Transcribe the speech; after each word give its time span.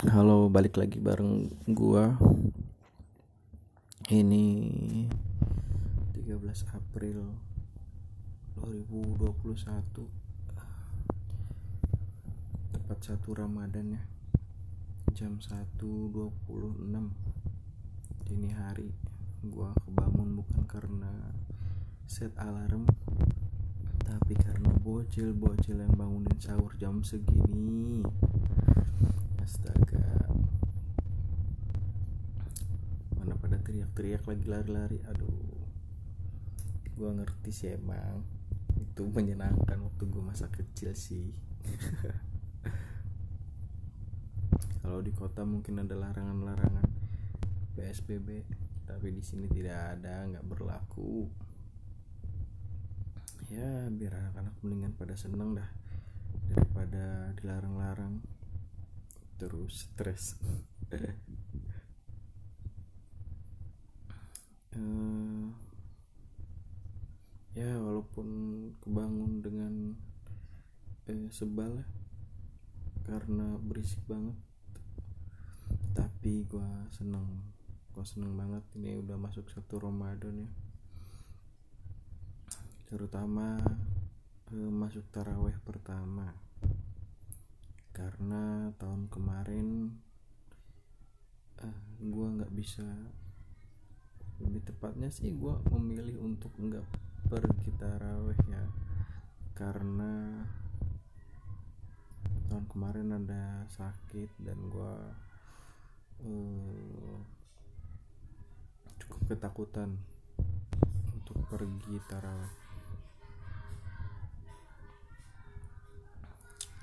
Halo, 0.00 0.48
balik 0.48 0.80
lagi 0.80 0.96
bareng 0.96 1.52
gua. 1.76 2.16
Ini 4.08 4.44
13 6.16 6.40
April 6.72 7.36
2021. 8.56 10.08
Tepat 12.72 12.98
satu 13.04 13.28
Ramadan 13.36 14.00
ya. 14.00 14.02
Jam 15.12 15.36
1.26 15.36 16.32
dini 18.24 18.56
hari. 18.56 18.96
Gua 19.44 19.76
kebangun 19.84 20.40
bukan 20.40 20.64
karena 20.64 21.12
set 22.08 22.32
alarm 22.40 22.88
tapi 24.00 24.32
karena 24.32 24.72
bocil-bocil 24.80 25.76
yang 25.76 25.92
bangunin 25.92 26.40
sahur 26.40 26.72
jam 26.80 27.04
segini 27.04 28.00
astaga. 29.50 30.06
Mana 33.18 33.34
pada 33.34 33.58
teriak-teriak 33.58 34.22
lagi 34.30 34.46
lari-lari. 34.46 35.02
Aduh. 35.10 35.66
Gua 36.94 37.10
ngerti 37.18 37.50
sih 37.50 37.74
emang. 37.74 38.22
Itu 38.78 39.10
menyenangkan 39.10 39.82
waktu 39.82 40.06
gua 40.06 40.30
masa 40.30 40.46
kecil 40.54 40.94
sih. 40.94 41.34
Kalau 44.86 45.02
di 45.02 45.10
kota 45.10 45.42
mungkin 45.42 45.82
ada 45.82 45.98
larangan-larangan 45.98 46.86
PSBB 47.74 48.42
tapi 48.90 49.14
di 49.14 49.22
sini 49.22 49.46
tidak 49.46 49.98
ada 49.98 50.26
nggak 50.30 50.46
berlaku. 50.46 51.30
Ya 53.50 53.90
biar 53.90 54.14
anak-anak 54.14 54.54
mendingan 54.62 54.94
pada 54.94 55.14
seneng 55.18 55.58
dah 55.58 55.70
daripada 56.50 57.30
dilarang-larang 57.38 58.18
terus 59.40 59.88
stres. 59.88 60.36
Uh, 64.76 65.48
ya 67.56 67.72
walaupun 67.80 68.28
kebangun 68.84 69.40
dengan 69.40 69.74
eh, 71.08 71.26
sebal 71.32 71.80
ya 71.80 71.86
karena 73.08 73.56
berisik 73.64 74.04
banget. 74.04 74.36
Tapi 75.96 76.44
gua 76.46 76.86
seneng 76.92 77.26
gua 77.96 78.04
seneng 78.04 78.36
banget 78.36 78.62
ini 78.76 79.00
udah 79.00 79.16
masuk 79.16 79.48
satu 79.48 79.80
Ramadan 79.80 80.44
ya. 80.44 80.50
Terutama 82.86 83.56
eh, 84.52 84.70
masuk 84.70 85.08
taraweh 85.10 85.56
pertama. 85.64 86.36
Karena 87.90 88.70
tahun 88.78 89.10
kemarin 89.10 89.92
eh, 91.60 91.78
gue 92.00 92.26
nggak 92.38 92.49
bisa 92.60 92.84
lebih 94.36 94.60
tepatnya 94.68 95.08
sih 95.08 95.32
gue 95.32 95.54
memilih 95.72 96.20
untuk 96.20 96.52
nggak 96.60 96.84
pergi 97.32 97.72
taraweh 97.80 98.36
ya. 98.52 98.64
Karena 99.56 100.44
tahun 102.52 102.68
kemarin 102.68 103.16
ada 103.16 103.64
sakit 103.72 104.28
dan 104.44 104.60
gue 104.68 104.94
eh, 106.28 107.16
cukup 109.00 109.20
ketakutan 109.32 109.96
untuk 111.16 111.40
pergi 111.48 111.96
taraweh. 112.12 112.52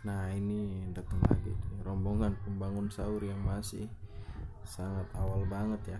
Nah 0.09 0.33
ini 0.33 0.89
datang 0.89 1.21
lagi 1.29 1.53
rombongan 1.85 2.33
pembangun 2.41 2.89
sahur 2.89 3.21
yang 3.21 3.37
masih 3.45 3.85
sangat 4.67 5.07
awal 5.15 5.47
banget 5.47 5.95
ya. 5.95 5.99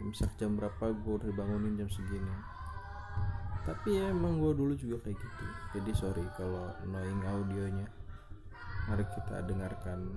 Imsak 0.00 0.32
jam 0.38 0.56
berapa 0.56 0.94
gue 0.94 1.14
udah 1.20 1.32
bangunin 1.34 1.76
jam 1.76 1.90
segini. 1.90 2.32
Tapi 3.66 4.00
ya 4.00 4.08
emang 4.08 4.40
gue 4.40 4.54
dulu 4.56 4.72
juga 4.78 5.02
kayak 5.04 5.18
gitu. 5.18 5.44
Jadi 5.76 5.90
sorry 5.92 6.24
kalau 6.38 6.72
annoying 6.86 7.20
audionya. 7.26 7.86
Mari 8.88 9.04
kita 9.12 9.44
dengarkan 9.44 10.16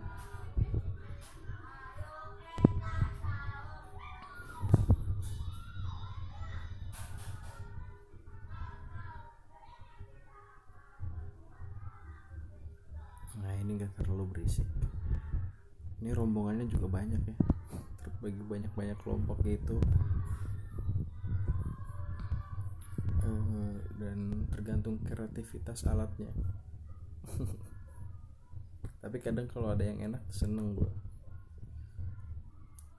ini 16.04 16.12
rombongannya 16.12 16.68
juga 16.68 16.92
banyak 16.92 17.22
ya. 17.24 17.36
Terbagi 18.04 18.44
banyak-banyak 18.44 18.98
kelompok 19.00 19.40
gitu. 19.48 19.80
Uh, 23.24 23.80
dan 23.96 24.44
tergantung 24.52 25.00
kreativitas 25.08 25.88
alatnya. 25.88 26.28
Tapi 29.04 29.18
kadang 29.24 29.48
kalau 29.48 29.72
ada 29.72 29.88
yang 29.88 30.12
enak 30.12 30.24
seneng 30.28 30.76
gue 30.76 30.92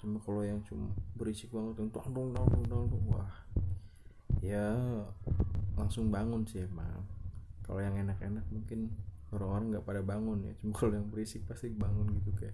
cuma 0.05 0.21
kalau 0.21 0.45
yang 0.45 0.61
cuma 0.69 0.93
berisik 1.17 1.49
banget 1.49 1.81
yang 1.81 1.89
dong 1.89 2.29
dong 2.37 2.45
dong 2.53 2.65
dong 2.69 3.05
wah. 3.09 3.33
Ya 4.45 4.69
langsung 5.81 6.13
bangun 6.13 6.45
sih 6.45 6.61
emang. 6.69 7.09
Kalau 7.65 7.81
yang 7.81 7.97
enak-enak 7.97 8.45
mungkin 8.53 8.93
orang-orang 9.33 9.73
nggak 9.73 9.87
pada 9.89 10.05
bangun 10.05 10.45
ya. 10.45 10.53
Cuma 10.61 10.77
kalau 10.77 10.93
yang 10.93 11.09
berisik 11.09 11.49
pasti 11.49 11.73
bangun 11.73 12.21
gitu 12.21 12.37
kayak 12.37 12.53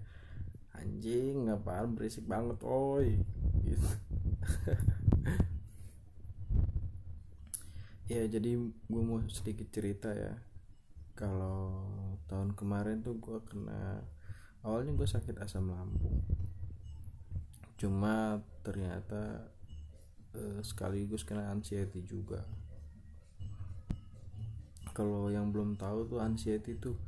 anjing 0.80 1.46
ngapain 1.46 1.92
berisik 1.92 2.24
banget 2.24 2.58
oi. 2.64 3.20
Gitu. 3.64 3.88
Ya 8.10 8.26
jadi 8.26 8.58
gue 8.58 9.02
mau 9.06 9.22
sedikit 9.30 9.70
cerita 9.70 10.10
ya. 10.10 10.34
Kalau 11.14 11.86
tahun 12.26 12.58
kemarin 12.58 13.06
tuh 13.06 13.14
gue 13.22 13.38
kena 13.46 14.02
awalnya 14.66 14.98
gue 14.98 15.06
sakit 15.06 15.38
asam 15.38 15.70
lambung. 15.70 16.18
Cuma 17.78 18.42
ternyata 18.66 19.47
eh, 20.34 20.58
sekaligus 20.66 21.22
kena 21.22 21.54
anxiety 21.54 22.02
juga. 22.02 22.42
Kalau 24.91 25.30
yang 25.30 25.54
belum 25.54 25.78
tahu 25.78 26.10
tuh 26.10 26.18
anxiety 26.18 26.74
tuh 26.82 26.98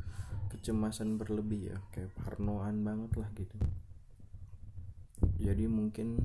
kecemasan 0.52 1.16
berlebih 1.16 1.72
ya 1.72 1.78
kayak 1.96 2.12
parnoan 2.20 2.84
banget 2.84 3.12
lah 3.16 3.28
gitu. 3.32 3.56
Jadi 5.40 5.64
mungkin 5.64 6.18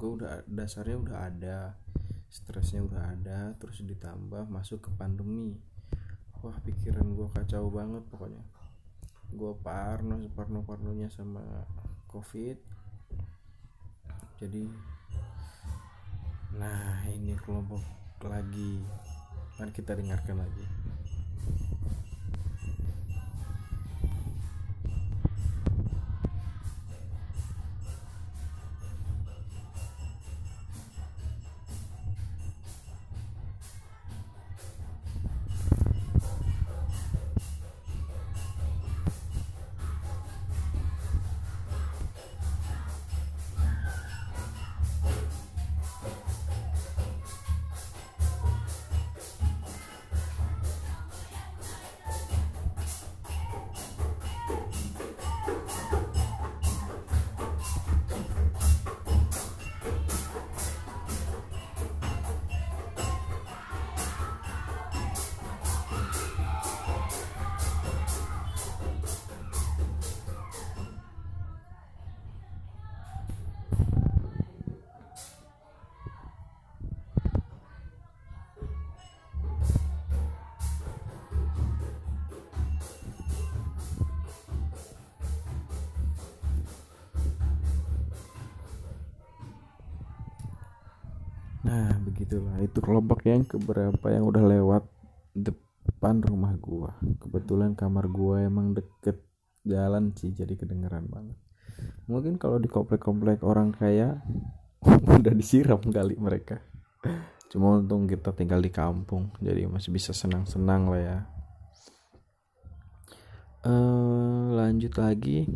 gue 0.00 0.10
udah 0.16 0.48
dasarnya 0.48 0.96
udah 0.96 1.18
ada 1.28 1.58
stresnya 2.32 2.80
udah 2.84 3.02
ada 3.12 3.38
terus 3.60 3.84
ditambah 3.84 4.48
masuk 4.48 4.88
ke 4.88 4.90
pandemi. 4.96 5.60
Wah 6.40 6.56
pikiran 6.64 7.12
gue 7.12 7.28
kacau 7.36 7.68
banget 7.68 8.02
pokoknya. 8.08 8.40
Gue 9.28 9.52
parno 9.60 10.16
separno 10.24 10.64
parnonya 10.64 11.12
sama 11.12 11.44
covid. 12.08 12.56
Jadi 14.40 14.64
nah 16.56 17.04
ini 17.12 17.36
kelompok 17.44 17.84
lagi. 18.24 18.80
Mari 19.60 19.70
kita 19.74 19.98
dengarkan 19.98 20.40
lagi 20.40 20.77
begitulah 92.28 92.60
itu 92.60 92.78
kelompok 92.84 93.24
yang 93.24 93.40
keberapa 93.40 94.12
yang 94.12 94.28
udah 94.28 94.44
lewat 94.44 94.84
depan 95.32 96.20
rumah 96.20 96.52
gua. 96.60 96.92
Kebetulan 97.24 97.72
kamar 97.72 98.04
gua 98.12 98.44
emang 98.44 98.76
deket 98.76 99.16
jalan 99.64 100.12
sih 100.12 100.36
jadi 100.36 100.52
kedengeran 100.52 101.08
banget. 101.08 101.40
Mungkin 102.04 102.36
kalau 102.36 102.60
di 102.60 102.68
komplek-komplek 102.68 103.40
orang 103.40 103.72
kaya 103.72 104.20
udah 105.08 105.32
disiram 105.32 105.80
kali 105.80 106.20
mereka. 106.20 106.60
Cuma 107.48 107.80
untung 107.80 108.04
kita 108.04 108.36
tinggal 108.36 108.60
di 108.60 108.68
kampung 108.68 109.32
jadi 109.40 109.64
masih 109.64 109.88
bisa 109.88 110.12
senang-senang 110.12 110.92
lah 110.92 111.00
ya. 111.00 111.18
Uh, 113.64 114.52
lanjut 114.52 114.92
lagi. 115.00 115.48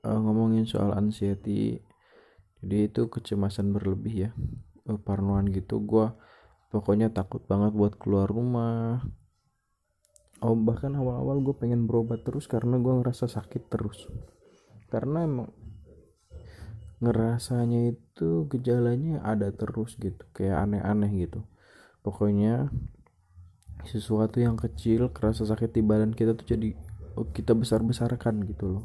Uh, 0.00 0.16
ngomongin 0.16 0.64
soal 0.64 0.96
anxiety. 0.96 1.84
Jadi 2.64 2.88
itu 2.88 3.12
kecemasan 3.12 3.76
berlebih 3.76 4.16
ya 4.16 4.30
parnoan 4.96 5.52
gitu 5.52 5.84
gue 5.84 6.08
pokoknya 6.68 7.12
takut 7.12 7.44
banget 7.44 7.72
buat 7.72 7.96
keluar 7.96 8.28
rumah. 8.28 9.04
Oh 10.38 10.54
bahkan 10.54 10.94
awal-awal 10.94 11.42
gue 11.42 11.56
pengen 11.58 11.90
berobat 11.90 12.22
terus 12.22 12.46
karena 12.46 12.78
gue 12.78 12.92
ngerasa 13.02 13.26
sakit 13.26 13.72
terus. 13.72 14.06
Karena 14.88 15.26
emang 15.26 15.50
ngerasanya 16.98 17.94
itu 17.94 18.46
gejalanya 18.50 19.22
ada 19.22 19.50
terus 19.54 19.98
gitu 19.98 20.22
kayak 20.30 20.68
aneh-aneh 20.68 21.10
gitu. 21.26 21.42
Pokoknya 22.06 22.70
sesuatu 23.86 24.38
yang 24.38 24.58
kecil 24.58 25.10
kerasa 25.10 25.46
sakit 25.46 25.74
di 25.74 25.82
badan 25.82 26.14
kita 26.14 26.34
tuh 26.38 26.46
jadi 26.46 26.74
oh, 27.18 27.26
kita 27.34 27.56
besar-besarkan 27.58 28.46
gitu 28.46 28.78
loh. 28.78 28.84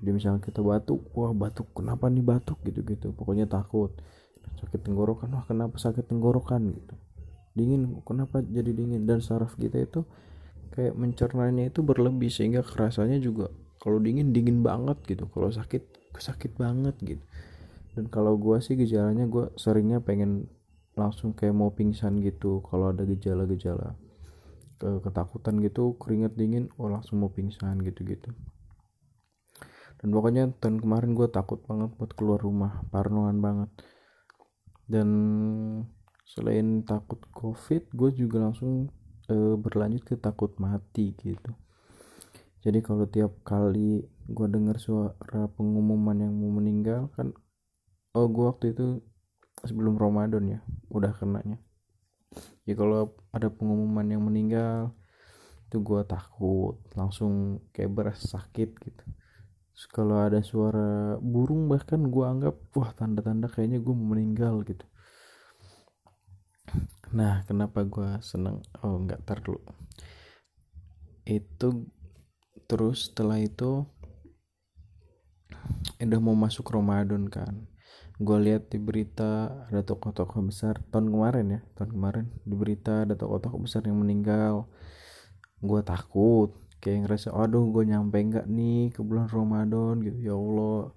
Jadi 0.00 0.10
misalnya 0.16 0.40
kita 0.42 0.64
batuk 0.64 1.12
wah 1.14 1.30
batuk 1.30 1.70
kenapa 1.76 2.08
nih 2.10 2.24
batuk? 2.24 2.58
Gitu 2.66 2.82
gitu 2.82 3.14
pokoknya 3.14 3.46
takut 3.46 3.94
sakit 4.60 4.80
tenggorokan 4.84 5.32
wah 5.32 5.44
kenapa 5.48 5.76
sakit 5.80 6.06
tenggorokan? 6.06 6.74
Gitu. 6.74 6.94
Dingin 7.56 8.00
kenapa 8.04 8.44
jadi 8.44 8.70
dingin? 8.70 9.08
Dan 9.08 9.24
saraf 9.24 9.56
kita 9.56 9.80
itu 9.80 10.04
kayak 10.70 10.94
mencernanya 10.94 11.66
itu 11.66 11.82
berlebih 11.82 12.30
sehingga 12.30 12.62
kerasanya 12.62 13.18
juga 13.18 13.50
kalau 13.82 13.98
dingin 13.98 14.30
dingin 14.30 14.60
banget 14.60 15.00
gitu. 15.08 15.26
Kalau 15.32 15.50
sakit 15.50 15.82
sakit 16.14 16.60
banget 16.60 16.94
gitu. 17.00 17.24
Dan 17.96 18.06
kalau 18.06 18.38
gue 18.38 18.60
sih 18.62 18.78
gejalanya 18.78 19.26
gue 19.26 19.50
seringnya 19.58 19.98
pengen 19.98 20.46
langsung 20.94 21.34
kayak 21.34 21.56
mau 21.56 21.74
pingsan 21.74 22.22
gitu. 22.22 22.62
Kalau 22.68 22.94
ada 22.94 23.02
gejala-gejala 23.02 23.98
ketakutan 24.80 25.60
gitu 25.60 25.92
keringat 26.00 26.32
dingin 26.40 26.72
oh 26.80 26.88
langsung 26.88 27.20
mau 27.20 27.28
pingsan 27.28 27.84
gitu-gitu. 27.84 28.32
Dan 30.00 30.08
pokoknya 30.16 30.48
tahun 30.56 30.80
kemarin 30.80 31.12
gue 31.12 31.28
takut 31.28 31.60
banget 31.68 31.92
buat 32.00 32.16
keluar 32.16 32.40
rumah 32.40 32.80
parnoan 32.88 33.44
banget 33.44 33.68
dan 34.90 35.08
selain 36.26 36.82
takut 36.82 37.22
covid 37.30 37.86
gue 37.94 38.10
juga 38.10 38.50
langsung 38.50 38.90
e, 39.30 39.54
berlanjut 39.54 40.02
ke 40.02 40.14
takut 40.18 40.50
mati 40.58 41.14
gitu. 41.14 41.54
Jadi 42.60 42.78
kalau 42.82 43.06
tiap 43.06 43.38
kali 43.46 44.02
gue 44.26 44.46
dengar 44.50 44.82
suara 44.82 45.46
pengumuman 45.54 46.18
yang 46.18 46.34
mau 46.34 46.58
meninggal 46.58 47.06
kan 47.14 47.30
oh 48.18 48.26
gue 48.26 48.44
waktu 48.50 48.74
itu 48.74 48.98
sebelum 49.62 49.94
Ramadan 49.94 50.58
ya 50.58 50.60
udah 50.90 51.14
kenanya. 51.14 51.62
Ya 52.66 52.74
kalau 52.74 53.14
ada 53.30 53.46
pengumuman 53.46 54.06
yang 54.10 54.26
meninggal 54.26 54.90
itu 55.70 55.78
gue 55.78 56.02
takut 56.02 56.82
langsung 56.98 57.62
kayak 57.70 57.94
berasa 57.94 58.42
sakit 58.42 58.74
gitu 58.82 59.04
kalau 59.88 60.20
ada 60.20 60.44
suara 60.44 61.16
burung 61.22 61.64
bahkan 61.70 62.04
gue 62.12 62.24
anggap 62.26 62.56
wah 62.76 62.92
tanda-tanda 62.92 63.48
kayaknya 63.48 63.80
gue 63.80 63.96
meninggal 63.96 64.60
gitu. 64.68 64.84
Nah 67.16 67.40
kenapa 67.48 67.86
gue 67.88 68.20
seneng? 68.20 68.60
Oh 68.84 69.00
nggak 69.00 69.24
tar 69.24 69.40
dulu. 69.40 69.62
Itu 71.24 71.88
terus 72.68 73.08
setelah 73.08 73.40
itu 73.40 73.88
udah 75.96 76.20
mau 76.20 76.36
masuk 76.36 76.68
Ramadan 76.68 77.26
kan. 77.32 77.66
Gue 78.20 78.36
lihat 78.36 78.68
di 78.68 78.76
berita 78.76 79.64
ada 79.72 79.80
tokoh-tokoh 79.80 80.52
besar. 80.52 80.76
Tahun 80.92 81.08
kemarin 81.08 81.46
ya 81.56 81.60
tahun 81.80 81.90
kemarin 81.96 82.26
di 82.44 82.54
berita 82.54 83.08
ada 83.08 83.16
tokoh-tokoh 83.16 83.64
besar 83.64 83.88
yang 83.88 83.96
meninggal. 83.96 84.68
Gue 85.60 85.80
takut 85.80 86.52
kayak 86.80 87.06
ngerasa 87.06 87.36
aduh 87.36 87.68
gue 87.70 87.84
nyampe 87.86 88.16
nggak 88.16 88.46
nih 88.48 88.90
ke 88.90 89.00
bulan 89.04 89.28
Ramadan 89.28 90.00
gitu. 90.00 90.18
Ya 90.18 90.34
Allah 90.34 90.92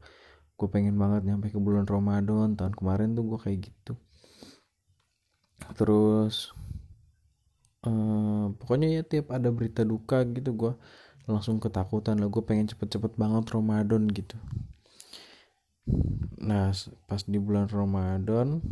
gue 0.55 0.67
pengen 0.71 0.95
banget 0.95 1.27
nyampe 1.27 1.51
ke 1.51 1.59
bulan 1.59 1.85
Ramadan. 1.85 2.55
Tahun 2.55 2.73
kemarin 2.73 3.13
tuh 3.13 3.23
gue 3.27 3.39
kayak 3.39 3.59
gitu. 3.67 3.93
Terus 5.75 6.51
uh, 7.87 8.51
pokoknya 8.57 8.99
ya 8.99 9.01
tiap 9.03 9.31
ada 9.31 9.51
berita 9.51 9.83
duka 9.83 10.23
gitu 10.27 10.55
gue 10.55 10.73
langsung 11.27 11.59
ketakutan 11.59 12.19
lah. 12.19 12.27
Gue 12.31 12.43
pengen 12.43 12.67
cepet-cepet 12.71 13.19
banget 13.19 13.47
Ramadan 13.51 14.07
gitu. 14.07 14.35
Nah 16.43 16.71
pas 17.07 17.21
di 17.27 17.39
bulan 17.39 17.67
Ramadan 17.67 18.63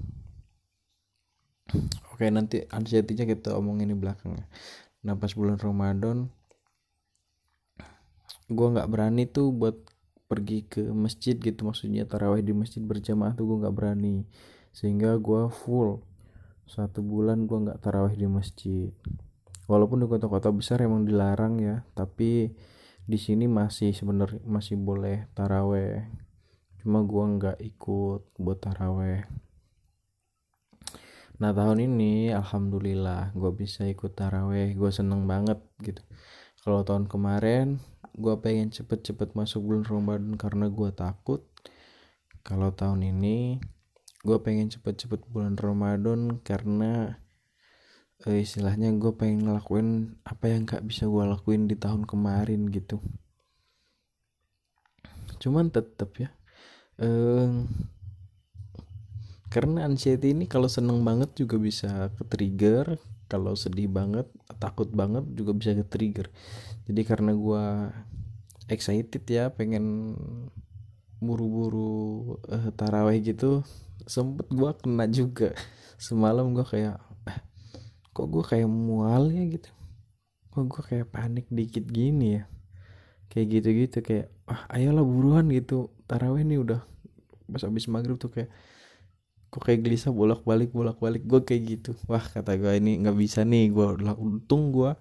oke 2.12 2.26
nanti 2.28 2.68
anxiety-nya 2.68 3.24
kita 3.24 3.56
omongin 3.56 3.92
di 3.92 3.96
belakang 3.96 4.36
ya. 4.36 4.46
Nah 5.08 5.16
pas 5.16 5.32
bulan 5.32 5.56
Ramadan 5.56 6.28
gue 8.52 8.68
nggak 8.76 8.90
berani 8.92 9.24
tuh 9.32 9.56
buat 9.56 9.80
pergi 10.28 10.64
ke 10.64 10.92
masjid 10.92 11.36
gitu 11.36 11.68
maksudnya 11.68 12.08
taraweh 12.08 12.40
di 12.40 12.56
masjid 12.56 12.80
berjamaah 12.84 13.36
tuh 13.36 13.48
gue 13.48 13.58
nggak 13.64 13.76
berani. 13.76 14.28
Sehingga 14.72 15.16
gue 15.20 15.48
full 15.52 16.04
satu 16.68 17.04
bulan 17.04 17.48
gue 17.48 17.58
nggak 17.68 17.80
taraweh 17.84 18.16
di 18.16 18.28
masjid. 18.28 18.92
Walaupun 19.68 20.04
di 20.04 20.08
kota-kota 20.08 20.52
besar 20.52 20.84
emang 20.84 21.08
dilarang 21.08 21.60
ya 21.60 21.84
tapi 21.96 22.52
di 23.02 23.18
sini 23.20 23.48
masih 23.48 23.92
sebenarnya 23.96 24.44
masih 24.44 24.76
boleh 24.80 25.28
taraweh. 25.36 26.08
Cuma 26.80 27.04
gue 27.04 27.24
nggak 27.40 27.58
ikut 27.60 28.22
buat 28.40 28.60
taraweh. 28.64 29.28
Nah 31.42 31.52
tahun 31.52 31.92
ini 31.92 32.32
alhamdulillah 32.32 33.36
gue 33.36 33.52
bisa 33.52 33.84
ikut 33.84 34.16
taraweh. 34.16 34.72
Gue 34.80 34.92
seneng 34.96 35.28
banget 35.28 35.60
gitu. 35.84 36.00
Kalau 36.62 36.86
tahun 36.86 37.10
kemarin 37.10 37.82
gue 38.18 38.36
pengen 38.44 38.70
cepet-cepet 38.72 39.34
masuk 39.34 39.64
bulan 39.64 39.86
Ramadan 39.88 40.34
karena 40.36 40.68
gue 40.68 40.90
takut 40.92 41.48
kalau 42.42 42.74
tahun 42.74 43.08
ini 43.08 43.62
gue 44.22 44.38
pengen 44.42 44.70
cepet-cepet 44.70 45.26
bulan 45.30 45.58
Ramadan 45.58 46.42
karena 46.46 47.22
eh, 48.26 48.46
istilahnya 48.46 48.94
gue 48.98 49.14
pengen 49.18 49.50
ngelakuin 49.50 50.20
apa 50.26 50.46
yang 50.50 50.70
gak 50.70 50.86
bisa 50.86 51.10
gue 51.10 51.24
lakuin 51.26 51.66
di 51.66 51.74
tahun 51.74 52.06
kemarin 52.06 52.70
gitu. 52.70 53.02
Cuman 55.42 55.74
tetep 55.74 56.14
ya 56.22 56.30
eh, 57.02 57.50
karena 59.52 59.84
anxiety 59.84 60.32
ini 60.32 60.46
kalau 60.48 60.70
seneng 60.70 61.02
banget 61.02 61.34
juga 61.36 61.60
bisa 61.60 62.14
ke 62.16 62.24
trigger 62.30 62.96
kalau 63.32 63.56
sedih 63.56 63.88
banget 63.88 64.28
takut 64.60 64.92
banget 64.92 65.24
juga 65.32 65.56
bisa 65.56 65.72
ke 65.72 65.88
trigger 65.88 66.28
jadi 66.84 67.02
karena 67.08 67.32
gue 67.32 67.64
excited 68.68 69.24
ya 69.32 69.48
pengen 69.56 70.16
buru-buru 71.24 72.36
uh, 72.52 72.68
taraweh 72.76 73.24
gitu 73.24 73.64
sempet 74.10 74.50
gue 74.50 74.72
kena 74.82 75.06
juga. 75.10 75.54
Semalam 76.02 76.54
gue 76.54 76.66
kayak 76.66 76.98
eh, 77.30 77.40
kok 78.14 78.28
gue 78.30 78.44
kayak 78.46 78.70
mual 78.70 79.30
ya? 79.30 79.44
gitu. 79.46 79.70
Kok 80.52 80.66
gue 80.68 80.82
kayak 80.82 81.08
panik 81.14 81.46
dikit 81.54 81.86
gini 81.86 82.42
ya? 82.42 82.44
Kayak 83.32 83.48
gitu-gitu 83.60 83.98
kayak 84.04 84.28
ah 84.50 84.68
ayolah 84.74 85.06
buruan 85.06 85.48
gitu 85.54 85.94
taraweh 86.10 86.44
nih 86.44 86.60
udah. 86.60 86.82
Pas 87.48 87.64
habis 87.64 87.88
maghrib 87.88 88.18
tuh 88.18 88.32
kayak 88.34 88.50
kok 89.52 89.68
kayak 89.68 89.84
gelisah 89.84 90.16
bolak 90.16 90.48
balik 90.48 90.72
bolak 90.72 90.96
balik 91.04 91.28
gue 91.28 91.44
kayak 91.44 91.62
gitu. 91.68 91.92
Wah 92.08 92.24
kata 92.24 92.56
gue 92.56 92.72
ini 92.80 93.04
nggak 93.04 93.18
bisa 93.20 93.44
nih 93.44 93.68
gue 93.68 93.88
untung 94.16 94.72
gue 94.72 94.96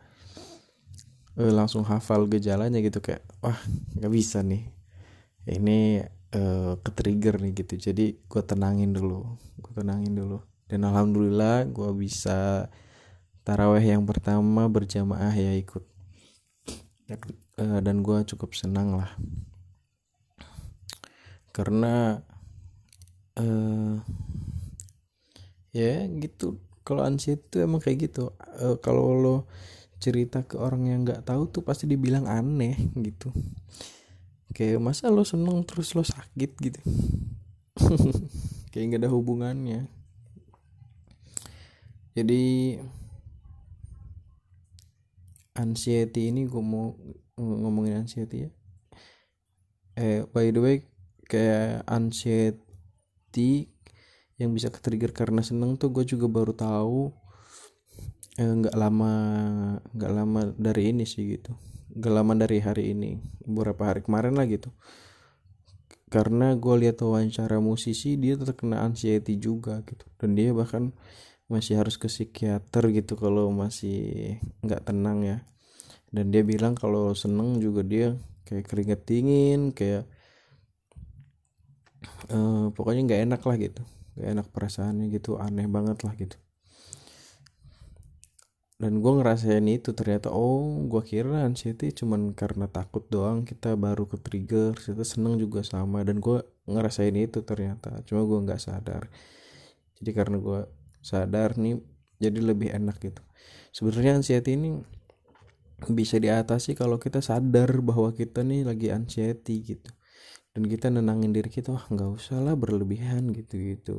uh, 1.39 1.53
langsung 1.55 1.87
hafal 1.87 2.27
gejalanya 2.27 2.83
gitu. 2.83 2.99
Kayak 2.99 3.23
wah 3.39 3.57
nggak 3.95 4.11
bisa 4.11 4.43
nih. 4.43 4.67
Ini 5.47 6.03
uh, 6.35 6.75
ke 6.83 6.91
trigger 6.91 7.39
nih 7.39 7.63
gitu. 7.63 7.79
Jadi 7.79 8.19
gue 8.27 8.43
tenangin 8.43 8.91
dulu 8.91 9.39
gue 9.63 9.73
tenangin 9.73 10.19
dulu. 10.19 10.43
Dan 10.67 10.83
alhamdulillah 10.83 11.71
gue 11.71 11.91
bisa 11.95 12.67
taraweh 13.47 13.87
yang 13.87 14.03
pertama 14.03 14.67
berjamaah 14.67 15.31
ya 15.31 15.55
ikut. 15.55 15.87
Dan, 17.07 17.19
uh, 17.63 17.79
dan 17.79 18.03
gue 18.03 18.19
cukup 18.35 18.51
senang 18.59 18.99
lah. 18.99 19.15
Karena 21.55 22.19
uh, 23.39 23.95
ya 25.71 26.07
gitu. 26.09 26.59
Kalau 26.83 27.07
ansi 27.07 27.39
itu 27.39 27.63
emang 27.63 27.79
kayak 27.83 28.11
gitu. 28.11 28.35
Uh, 28.59 28.77
kalau 28.83 29.15
lo 29.15 29.37
cerita 30.01 30.43
ke 30.43 30.57
orang 30.57 30.89
yang 30.89 31.01
nggak 31.05 31.29
tahu 31.29 31.47
tuh 31.53 31.63
pasti 31.63 31.85
dibilang 31.85 32.25
aneh 32.25 32.75
gitu. 32.97 33.31
Kayak 34.51 34.83
masa 34.83 35.13
lo 35.13 35.23
seneng 35.23 35.63
terus 35.63 35.95
lo 35.95 36.03
sakit? 36.03 36.51
gitu. 36.59 36.81
Kayak 38.71 38.85
nggak 38.87 39.03
ada 39.07 39.11
hubungannya. 39.11 39.87
Jadi 42.15 42.75
anxiety 45.55 46.31
ini 46.31 46.47
gue 46.47 46.63
mau 46.63 46.95
ngomongin 47.39 48.03
anxiety 48.03 48.47
ya. 48.47 48.51
Eh 49.99 50.21
by 50.31 50.51
the 50.51 50.61
way 50.63 50.77
kayak 51.31 51.87
anxiety 51.87 53.71
yang 54.41 54.57
bisa 54.57 54.73
ke-trigger 54.73 55.13
karena 55.13 55.45
seneng 55.45 55.77
tuh 55.77 55.93
gue 55.93 56.09
juga 56.09 56.25
baru 56.25 56.57
tahu 56.57 57.13
eh, 58.41 58.49
nggak 58.49 58.73
eh, 58.73 58.81
lama 58.81 59.13
nggak 59.93 60.13
lama 60.17 60.41
dari 60.57 60.97
ini 60.97 61.05
sih 61.05 61.37
gitu. 61.37 61.53
Nggak 61.93 62.13
lama 62.17 62.33
dari 62.41 62.59
hari 62.65 62.97
ini 62.97 63.21
beberapa 63.45 63.93
hari 63.93 64.01
kemarin 64.01 64.33
lah 64.41 64.49
gitu. 64.49 64.73
Karena 66.09 66.57
gue 66.57 66.75
lihat 66.81 67.05
wawancara 67.05 67.61
musisi 67.61 68.17
dia 68.17 68.41
terkena 68.41 68.81
anxiety 68.81 69.37
juga 69.37 69.85
gitu. 69.85 70.09
Dan 70.17 70.33
dia 70.33 70.57
bahkan 70.57 70.97
masih 71.53 71.77
harus 71.77 72.01
ke 72.01 72.09
psikiater 72.09 72.89
gitu 72.97 73.21
kalau 73.21 73.53
masih 73.53 74.41
nggak 74.65 74.89
tenang 74.89 75.21
ya. 75.21 75.39
Dan 76.09 76.33
dia 76.33 76.43
bilang 76.43 76.73
kalau 76.73 77.13
seneng 77.13 77.61
juga 77.61 77.85
dia 77.85 78.17
kayak 78.49 78.67
keringet 78.67 79.01
dingin 79.07 79.71
kayak 79.71 80.11
uh, 82.35 82.75
pokoknya 82.75 83.07
nggak 83.07 83.23
enak 83.31 83.43
lah 83.47 83.57
gitu 83.61 83.83
gak 84.19 84.29
enak 84.35 84.47
perasaannya 84.51 85.07
gitu 85.15 85.39
aneh 85.39 85.67
banget 85.71 86.03
lah 86.03 86.15
gitu. 86.19 86.37
Dan 88.81 89.05
gue 89.05 89.13
ngerasain 89.13 89.67
itu 89.69 89.93
ternyata 89.93 90.33
oh 90.33 90.81
gue 90.89 91.03
kira 91.05 91.45
anxiety 91.45 91.93
cuman 91.93 92.33
karena 92.33 92.65
takut 92.65 93.05
doang 93.13 93.45
kita 93.45 93.77
baru 93.77 94.09
ke 94.09 94.17
trigger 94.17 94.73
kita 94.73 95.05
seneng 95.05 95.37
juga 95.37 95.61
sama 95.61 96.01
dan 96.01 96.17
gue 96.17 96.41
ngerasain 96.65 97.13
itu 97.13 97.45
ternyata 97.45 98.01
cuma 98.09 98.25
gue 98.25 98.39
nggak 98.41 98.61
sadar. 98.61 99.13
Jadi 100.01 100.11
karena 100.17 100.41
gue 100.41 100.61
sadar 101.05 101.61
nih 101.61 101.77
jadi 102.17 102.41
lebih 102.41 102.73
enak 102.73 102.97
gitu. 103.05 103.21
Sebenarnya 103.77 104.17
anxiety 104.17 104.57
ini 104.57 104.81
bisa 105.93 106.17
diatasi 106.17 106.73
kalau 106.73 106.97
kita 106.97 107.21
sadar 107.21 107.85
bahwa 107.85 108.13
kita 108.17 108.45
nih 108.45 108.65
lagi 108.65 108.93
anxiety 108.93 109.61
gitu 109.65 109.93
dan 110.55 110.63
kita 110.67 110.91
nenangin 110.91 111.31
diri 111.31 111.47
kita 111.47 111.71
wah 111.71 111.87
nggak 111.87 112.11
usah 112.11 112.43
lah 112.43 112.59
berlebihan 112.59 113.31
gitu 113.31 113.55
gitu 113.59 113.97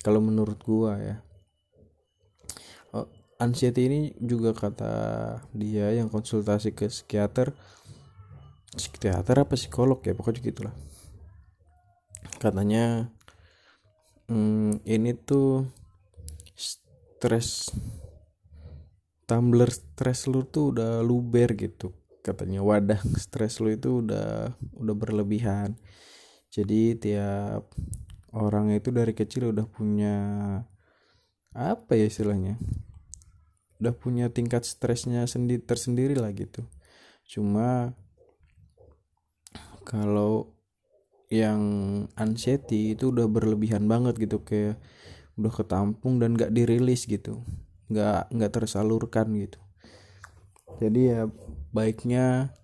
kalau 0.00 0.20
menurut 0.24 0.56
gua 0.64 0.96
ya. 0.96 1.16
Oh, 2.96 3.06
anxiety 3.36 3.86
ini 3.86 4.00
juga 4.16 4.56
kata 4.56 4.92
dia 5.52 5.92
yang 5.92 6.08
konsultasi 6.08 6.72
ke 6.72 6.88
psikiater. 6.88 7.52
Psikiater 8.72 9.44
apa 9.44 9.54
psikolog 9.60 10.00
ya? 10.00 10.16
Pokoknya 10.16 10.40
gitulah. 10.40 10.74
Katanya 12.40 13.12
hmm, 14.32 14.80
ini 14.88 15.12
tuh 15.12 15.68
stres 16.56 17.68
tumbler 19.28 19.68
stres 19.68 20.24
lu 20.26 20.48
tuh 20.48 20.72
udah 20.72 21.04
luber 21.04 21.52
gitu 21.54 21.92
katanya 22.20 22.60
wadah 22.60 23.00
stres 23.16 23.58
lu 23.60 23.72
itu 23.72 24.04
udah 24.04 24.54
udah 24.76 24.94
berlebihan. 24.96 25.76
Jadi 26.50 26.98
tiap 26.98 27.70
orang 28.34 28.74
itu 28.74 28.90
dari 28.90 29.14
kecil 29.14 29.54
udah 29.54 29.66
punya 29.66 30.16
apa 31.50 31.98
ya 31.98 32.06
istilahnya 32.06 32.54
udah 33.80 33.94
punya 33.96 34.28
tingkat 34.30 34.62
stresnya 34.68 35.24
sendiri 35.24 35.64
tersendiri 35.64 36.14
lah 36.14 36.30
gitu. 36.36 36.62
Cuma 37.24 37.96
kalau 39.88 40.54
yang 41.30 41.62
anxiety 42.18 42.98
itu 42.98 43.14
udah 43.14 43.30
berlebihan 43.30 43.86
banget 43.86 44.18
gitu 44.18 44.42
kayak 44.42 44.82
udah 45.38 45.52
ketampung 45.54 46.18
dan 46.18 46.34
gak 46.34 46.50
dirilis 46.50 47.06
gitu 47.06 47.46
nggak 47.90 48.30
nggak 48.34 48.52
tersalurkan 48.54 49.30
gitu 49.34 49.58
jadi 50.80 51.00
ya 51.04 51.20
baiknya 51.70 52.56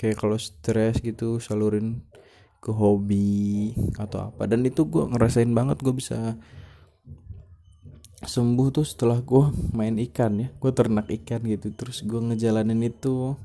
kayak 0.00 0.18
kalau 0.18 0.40
stres 0.40 0.98
gitu 1.04 1.38
salurin 1.38 2.02
ke 2.64 2.72
hobi 2.72 3.76
atau 4.00 4.32
apa. 4.32 4.48
Dan 4.48 4.64
itu 4.64 4.88
gue 4.88 5.04
ngerasain 5.04 5.52
banget 5.52 5.84
gue 5.84 5.92
bisa 5.92 6.40
sembuh 8.24 8.72
tuh 8.72 8.88
setelah 8.88 9.20
gue 9.20 9.52
main 9.76 10.00
ikan 10.08 10.32
ya. 10.40 10.48
Gue 10.56 10.72
ternak 10.72 11.12
ikan 11.12 11.44
gitu 11.44 11.68
terus 11.76 12.00
gue 12.00 12.16
ngejalanin 12.16 12.80
itu. 12.88 13.36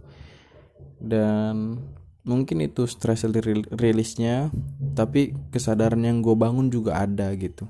Dan 0.99 1.83
mungkin 2.23 2.63
itu 2.63 2.87
stres 2.87 3.27
rilisnya 3.75 4.51
tapi 4.95 5.35
kesadaran 5.51 6.03
yang 6.07 6.23
gue 6.23 6.35
bangun 6.39 6.71
juga 6.71 7.03
ada 7.03 7.27
gitu. 7.35 7.67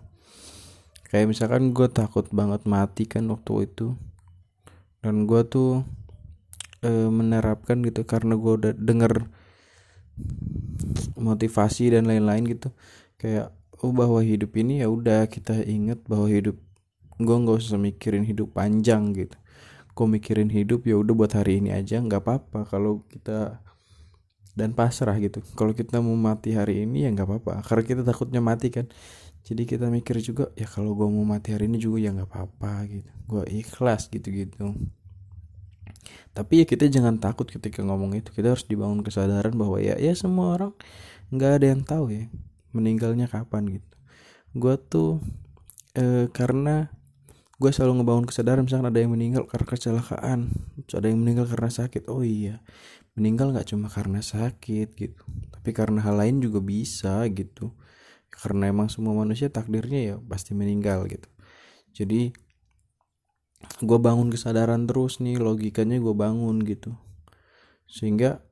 Kayak 1.10 1.34
misalkan 1.34 1.74
gue 1.74 1.90
takut 1.90 2.30
banget 2.30 2.70
mati 2.70 3.10
kan 3.10 3.26
waktu 3.34 3.66
itu. 3.66 3.98
Dan 5.02 5.26
gue 5.26 5.42
tuh 5.50 5.82
e, 6.84 6.92
menerapkan 7.08 7.84
gitu 7.84 8.04
karena 8.08 8.36
gue 8.36 8.54
udah 8.60 8.74
denger 8.76 9.28
motivasi 11.16 11.96
dan 11.96 12.08
lain-lain 12.08 12.44
gitu. 12.48 12.70
Kayak 13.20 13.52
oh 13.80 13.92
bahwa 13.96 14.20
hidup 14.24 14.56
ini 14.60 14.84
ya 14.84 14.88
udah 14.92 15.28
kita 15.32 15.64
inget 15.64 16.04
bahwa 16.08 16.28
hidup 16.28 16.60
gue 17.20 17.36
nggak 17.36 17.58
usah 17.60 17.80
mikirin 17.80 18.24
hidup 18.24 18.56
panjang 18.56 19.12
gitu. 19.16 19.36
Gue 19.96 20.08
mikirin 20.08 20.48
hidup 20.48 20.88
ya 20.88 20.96
udah 20.96 21.14
buat 21.16 21.34
hari 21.36 21.60
ini 21.60 21.76
aja 21.76 22.00
nggak 22.00 22.24
apa-apa. 22.24 22.68
Kalau 22.68 23.04
kita 23.12 23.60
dan 24.56 24.76
pasrah 24.76 25.16
gitu. 25.20 25.40
Kalau 25.56 25.72
kita 25.72 26.04
mau 26.04 26.16
mati 26.20 26.56
hari 26.56 26.84
ini 26.84 27.08
ya 27.08 27.10
nggak 27.16 27.28
apa-apa 27.28 27.54
karena 27.64 27.84
kita 27.84 28.02
takutnya 28.08 28.42
mati 28.44 28.72
kan. 28.72 28.88
Jadi 29.40 29.64
kita 29.64 29.88
mikir 29.88 30.20
juga 30.20 30.52
ya 30.60 30.68
kalau 30.68 30.94
gue 30.96 31.08
mau 31.08 31.24
mati 31.24 31.56
hari 31.56 31.72
ini 31.72 31.80
juga 31.80 32.04
ya 32.04 32.12
nggak 32.12 32.28
apa-apa 32.28 32.74
gitu. 32.92 33.12
Gue 33.28 33.44
ikhlas 33.48 34.12
gitu 34.12 34.28
gitu 34.32 34.76
tapi 36.34 36.64
ya 36.64 36.66
kita 36.66 36.88
jangan 36.88 37.18
takut 37.18 37.50
ketika 37.50 37.82
ngomong 37.82 38.18
itu. 38.18 38.30
Kita 38.34 38.54
harus 38.56 38.66
dibangun 38.66 39.02
kesadaran 39.02 39.54
bahwa 39.56 39.82
ya 39.82 39.98
ya 39.98 40.14
semua 40.14 40.56
orang 40.56 40.74
nggak 41.34 41.52
ada 41.62 41.66
yang 41.72 41.82
tahu 41.86 42.06
ya 42.14 42.26
meninggalnya 42.74 43.30
kapan 43.30 43.80
gitu. 43.82 43.94
Gue 44.54 44.76
tuh 44.78 45.22
e, 45.94 46.30
karena 46.34 46.90
gue 47.60 47.72
selalu 47.74 48.02
ngebangun 48.02 48.26
kesadaran 48.26 48.64
misalkan 48.64 48.88
ada 48.88 49.00
yang 49.04 49.12
meninggal 49.12 49.44
karena 49.52 49.68
kecelakaan 49.68 50.40
ada 50.96 51.08
yang 51.12 51.20
meninggal 51.20 51.44
karena 51.44 51.68
sakit 51.68 52.08
oh 52.08 52.24
iya 52.24 52.64
meninggal 53.20 53.52
nggak 53.52 53.68
cuma 53.68 53.92
karena 53.92 54.24
sakit 54.24 54.96
gitu 54.96 55.24
tapi 55.60 55.76
karena 55.76 56.00
hal 56.00 56.16
lain 56.16 56.40
juga 56.40 56.64
bisa 56.64 57.28
gitu. 57.28 57.76
Karena 58.32 58.72
emang 58.72 58.88
semua 58.88 59.12
manusia 59.12 59.52
takdirnya 59.52 60.00
ya 60.00 60.16
pasti 60.24 60.56
meninggal 60.56 61.04
gitu. 61.12 61.28
Jadi 61.92 62.32
gue 63.80 64.00
bangun 64.00 64.32
kesadaran 64.32 64.88
terus 64.88 65.20
nih 65.24 65.40
logikanya 65.40 66.00
gue 66.00 66.16
bangun 66.16 66.64
gitu. 66.64 66.96
Sehingga 67.88 68.44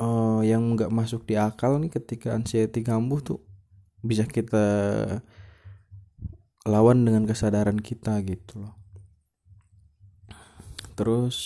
uh, 0.00 0.40
yang 0.44 0.76
nggak 0.76 0.92
masuk 0.92 1.24
di 1.28 1.36
akal 1.36 1.76
nih 1.80 1.92
ketika 1.92 2.32
anxiety 2.36 2.84
kambuh 2.84 3.20
tuh 3.20 3.40
bisa 4.02 4.26
kita 4.26 4.66
lawan 6.66 7.02
dengan 7.06 7.26
kesadaran 7.26 7.78
kita 7.78 8.18
gitu 8.22 8.66
loh. 8.66 8.74
Terus 10.94 11.38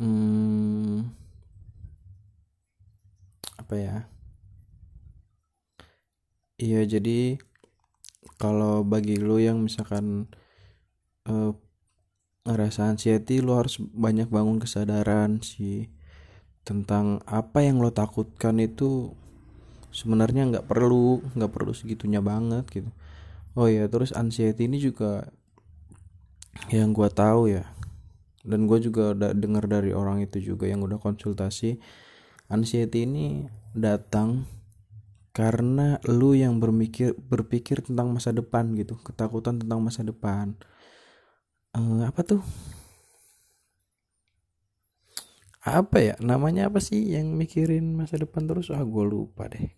hmm, 0.00 1.06
apa 3.60 3.74
ya? 3.76 3.96
Iya 6.60 6.84
jadi 6.84 7.40
kalau 8.36 8.84
bagi 8.84 9.16
lo 9.16 9.40
yang 9.40 9.64
misalkan 9.64 10.28
uh, 11.26 11.52
ngerasa 12.48 12.88
anxiety 12.88 13.44
lo 13.44 13.60
harus 13.60 13.76
banyak 13.80 14.32
bangun 14.32 14.62
kesadaran 14.62 15.44
sih 15.44 15.92
tentang 16.64 17.20
apa 17.28 17.64
yang 17.64 17.80
lo 17.80 17.92
takutkan 17.92 18.60
itu 18.60 19.12
sebenarnya 19.90 20.46
nggak 20.48 20.66
perlu 20.70 21.20
nggak 21.34 21.52
perlu 21.52 21.72
segitunya 21.74 22.22
banget 22.22 22.64
gitu. 22.70 22.90
Oh 23.58 23.66
ya 23.66 23.90
terus 23.90 24.14
anxiety 24.14 24.70
ini 24.70 24.78
juga 24.78 25.28
yang 26.70 26.94
gue 26.94 27.08
tahu 27.10 27.50
ya 27.50 27.66
dan 28.46 28.64
gue 28.64 28.78
juga 28.80 29.12
udah 29.12 29.30
dengar 29.36 29.68
dari 29.68 29.92
orang 29.92 30.24
itu 30.24 30.40
juga 30.40 30.64
yang 30.64 30.80
udah 30.80 30.96
konsultasi 30.96 31.76
anxiety 32.48 33.04
ini 33.04 33.44
datang 33.76 34.48
karena 35.30 36.02
lu 36.10 36.34
yang 36.34 36.58
berpikir 36.58 37.14
berpikir 37.14 37.86
tentang 37.86 38.10
masa 38.10 38.34
depan 38.34 38.74
gitu 38.74 38.98
ketakutan 38.98 39.62
tentang 39.62 39.78
masa 39.78 40.02
depan 40.02 40.58
uh, 41.76 42.02
apa 42.06 42.20
tuh? 42.22 42.42
Apa 45.60 46.00
ya? 46.00 46.14
Namanya 46.24 46.72
apa 46.72 46.80
sih 46.80 47.12
yang 47.12 47.36
mikirin 47.36 47.94
masa 47.94 48.16
depan 48.16 48.48
terus? 48.48 48.72
Ah 48.72 48.82
gue 48.82 49.04
lupa 49.04 49.46
deh. 49.52 49.70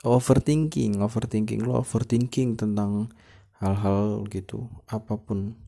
Overthinking 0.00 1.04
overthinking 1.04 1.60
lo 1.60 1.84
overthinking 1.84 2.56
tentang 2.56 3.12
hal-hal 3.60 4.24
gitu 4.32 4.70
apa 4.88 5.20
pun. 5.20 5.60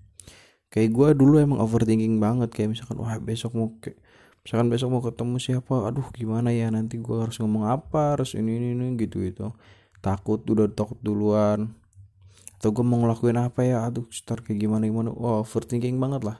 Kayak 0.73 0.91
gue 0.97 1.09
dulu 1.21 1.37
emang 1.37 1.61
overthinking 1.61 2.17
banget 2.17 2.49
kayak 2.55 2.73
misalkan 2.73 2.97
wah 2.97 3.12
besok 3.21 3.52
mau 3.52 3.76
kayak 3.83 4.00
misalkan 4.43 4.69
besok 4.73 4.88
mau 4.91 5.02
ketemu 5.02 5.37
siapa 5.38 5.75
aduh 5.87 6.09
gimana 6.11 6.50
ya 6.50 6.67
nanti 6.75 6.99
gue 6.99 7.14
harus 7.14 7.38
ngomong 7.38 7.71
apa 7.71 8.19
harus 8.19 8.35
ini 8.35 8.59
ini, 8.59 8.75
ini 8.75 8.99
gitu 8.99 9.23
gitu 9.23 9.55
takut 10.02 10.43
udah 10.43 10.67
takut 10.75 10.99
duluan 10.99 11.79
atau 12.62 12.71
gue 12.71 12.87
mau 12.87 13.02
ngelakuin 13.02 13.42
apa 13.42 13.66
ya? 13.66 13.83
Aduh 13.83 14.07
start 14.14 14.47
kayak 14.47 14.62
gimana 14.62 14.87
gimana. 14.87 15.11
Wah 15.11 15.42
overthinking 15.42 15.99
banget 15.99 16.23
lah. 16.23 16.38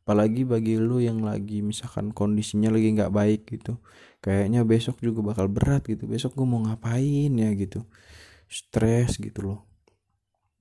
Apalagi 0.00 0.48
bagi 0.48 0.80
lu 0.80 1.04
yang 1.04 1.20
lagi 1.20 1.60
misalkan 1.60 2.16
kondisinya 2.16 2.72
lagi 2.72 2.96
nggak 2.96 3.12
baik 3.12 3.44
gitu. 3.52 3.76
Kayaknya 4.24 4.64
besok 4.64 4.96
juga 5.04 5.20
bakal 5.20 5.52
berat 5.52 5.84
gitu. 5.84 6.08
Besok 6.08 6.40
gue 6.40 6.48
mau 6.48 6.64
ngapain 6.64 7.28
ya 7.28 7.52
gitu. 7.52 7.84
Stres 8.48 9.20
gitu 9.20 9.44
loh. 9.44 9.68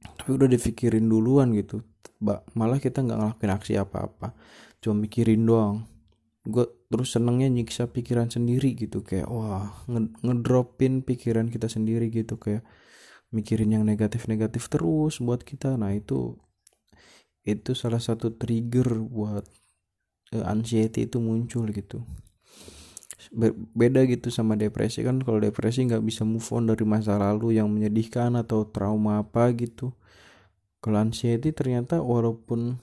Tapi 0.03 0.35
udah 0.35 0.51
dipikirin 0.51 1.07
duluan 1.07 1.55
gitu. 1.55 1.79
Malah 2.51 2.83
kita 2.83 2.99
nggak 2.99 3.15
ngelakuin 3.15 3.51
aksi 3.55 3.79
apa-apa. 3.79 4.35
Cuma 4.83 5.07
mikirin 5.07 5.47
doang. 5.47 5.87
Gue 6.43 6.67
terus 6.91 7.15
senengnya 7.15 7.47
nyiksa 7.47 7.87
pikiran 7.95 8.27
sendiri 8.27 8.75
gitu. 8.75 9.07
Kayak 9.07 9.31
wah 9.31 9.71
ngedropin 10.19 11.07
pikiran 11.07 11.47
kita 11.47 11.71
sendiri 11.71 12.11
gitu. 12.11 12.35
Kayak 12.35 12.67
mikirin 13.31 13.75
yang 13.75 13.83
negatif-negatif 13.83 14.71
terus 14.71 15.19
buat 15.19 15.43
kita. 15.43 15.75
Nah 15.75 15.91
itu 15.95 16.39
itu 17.47 17.71
salah 17.71 18.03
satu 18.03 18.35
trigger 18.35 18.99
buat 19.07 19.43
uh, 20.35 20.45
anxiety 20.51 21.07
itu 21.07 21.19
muncul 21.23 21.67
gitu. 21.71 22.03
Beda 23.75 24.03
gitu 24.07 24.31
sama 24.31 24.55
depresi. 24.55 25.03
Kan 25.03 25.23
kalau 25.23 25.39
depresi 25.39 25.83
nggak 25.83 26.03
bisa 26.03 26.23
move 26.23 26.47
on 26.51 26.67
dari 26.67 26.83
masa 26.87 27.19
lalu 27.19 27.59
yang 27.59 27.67
menyedihkan 27.71 28.35
atau 28.39 28.67
trauma 28.67 29.23
apa 29.23 29.51
gitu. 29.55 29.91
Kalau 30.79 30.99
anxiety 31.03 31.51
ternyata 31.51 31.99
walaupun 31.99 32.79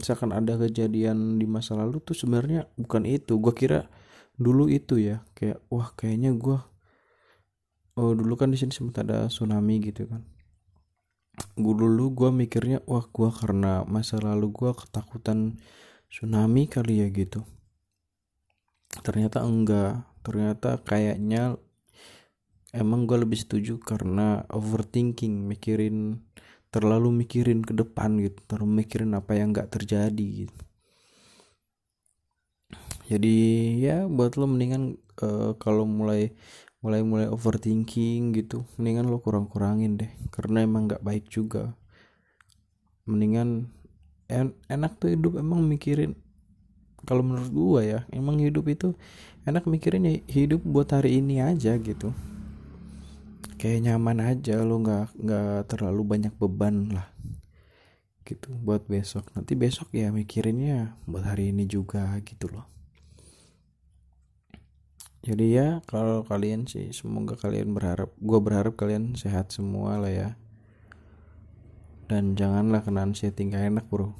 misalkan 0.00 0.32
ada 0.32 0.56
kejadian 0.56 1.36
di 1.36 1.44
masa 1.44 1.76
lalu 1.76 2.00
tuh 2.00 2.16
sebenarnya 2.16 2.68
bukan 2.80 3.04
itu. 3.04 3.36
Gue 3.36 3.52
kira 3.52 3.88
dulu 4.40 4.72
itu 4.72 4.96
ya. 4.96 5.20
Kayak 5.36 5.60
wah 5.68 5.92
kayaknya 5.92 6.32
gue 6.36 6.56
oh 8.00 8.16
dulu 8.16 8.32
kan 8.40 8.48
di 8.48 8.56
sini 8.56 8.72
sempat 8.72 9.04
ada 9.04 9.28
tsunami 9.28 9.76
gitu 9.84 10.08
kan. 10.08 10.24
Gue 11.60 11.74
dulu 11.76 12.16
gue 12.16 12.30
mikirnya 12.32 12.80
wah 12.88 13.04
gue 13.04 13.28
karena 13.28 13.84
masa 13.84 14.16
lalu 14.16 14.48
gue 14.48 14.70
ketakutan 14.72 15.60
tsunami 16.08 16.64
kali 16.64 17.04
ya 17.04 17.08
gitu. 17.12 17.44
Ternyata 19.04 19.44
enggak. 19.44 20.08
Ternyata 20.24 20.80
kayaknya 20.80 21.60
emang 22.72 23.04
gue 23.04 23.20
lebih 23.20 23.36
setuju 23.36 23.76
karena 23.76 24.48
overthinking 24.48 25.44
mikirin 25.44 26.24
terlalu 26.70 27.10
mikirin 27.26 27.66
ke 27.66 27.74
depan 27.74 28.22
gitu 28.22 28.38
terlalu 28.46 28.86
mikirin 28.86 29.12
apa 29.18 29.34
yang 29.34 29.50
nggak 29.50 29.74
terjadi 29.74 30.46
gitu. 30.46 30.60
Jadi 33.10 33.38
ya 33.82 34.06
buat 34.06 34.38
lo 34.38 34.46
mendingan 34.46 34.94
uh, 35.18 35.58
kalau 35.58 35.82
mulai 35.82 36.30
mulai 36.80 37.04
mulai 37.04 37.28
overthinking 37.28 38.32
gitu. 38.32 38.64
Mendingan 38.80 39.08
lo 39.08 39.20
kurang 39.20 39.46
kurangin 39.52 40.00
deh 40.00 40.08
karena 40.32 40.64
emang 40.64 40.88
nggak 40.88 41.04
baik 41.04 41.28
juga. 41.28 41.76
Mendingan 43.04 43.68
en 44.32 44.56
enak 44.72 44.96
tuh 44.96 45.12
hidup 45.12 45.36
emang 45.36 45.66
mikirin 45.66 46.16
kalau 47.04 47.24
menurut 47.24 47.50
gua 47.52 47.80
ya 47.82 48.00
emang 48.12 48.38
hidup 48.38 48.68
itu 48.68 48.92
enak 49.48 49.64
mikirin 49.64 50.06
ya 50.06 50.14
hidup 50.30 50.60
buat 50.64 50.88
hari 50.92 51.20
ini 51.20 51.44
aja 51.44 51.76
gitu. 51.76 52.16
Kayak 53.60 53.92
nyaman 53.92 54.24
aja 54.24 54.56
lo 54.64 54.80
nggak 54.80 55.20
nggak 55.20 55.60
terlalu 55.68 56.02
banyak 56.16 56.32
beban 56.32 56.96
lah 56.96 57.08
gitu 58.24 58.56
buat 58.56 58.88
besok. 58.88 59.28
Nanti 59.36 59.52
besok 59.52 59.92
ya 59.92 60.08
mikirinnya 60.08 60.96
buat 61.04 61.28
hari 61.28 61.52
ini 61.52 61.68
juga 61.68 62.16
gitu 62.24 62.48
loh 62.48 62.79
jadi 65.20 65.46
ya 65.52 65.68
kalau 65.84 66.24
kalian 66.24 66.64
sih 66.64 66.96
semoga 66.96 67.36
kalian 67.36 67.76
berharap 67.76 68.16
gue 68.16 68.40
berharap 68.40 68.72
kalian 68.72 69.20
sehat 69.20 69.52
semua 69.52 70.00
lah 70.00 70.08
ya. 70.08 70.30
Dan 72.08 72.34
janganlah 72.34 72.80
kena 72.80 73.04
anxiety 73.04 73.52
gak 73.52 73.68
enak 73.68 73.86
bro. 73.92 74.16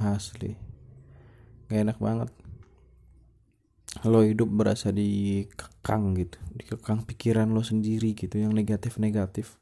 Asli. 0.00 0.56
Gak 1.68 1.84
enak 1.84 1.98
banget. 2.00 2.32
Lo 4.08 4.24
hidup 4.24 4.48
berasa 4.48 4.88
dikekang 4.88 6.16
gitu. 6.16 6.40
Dikekang 6.56 7.04
pikiran 7.04 7.52
lo 7.52 7.60
sendiri 7.60 8.16
gitu 8.16 8.40
yang 8.40 8.56
negatif-negatif. 8.56 9.60